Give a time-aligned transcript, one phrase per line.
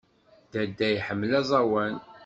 [0.51, 1.95] Dadda iḥemmel aẓawan.